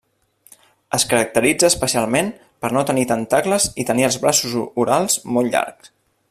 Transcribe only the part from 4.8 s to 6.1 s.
orals molt llarg.